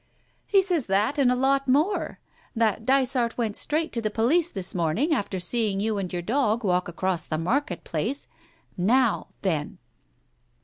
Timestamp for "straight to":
3.55-4.01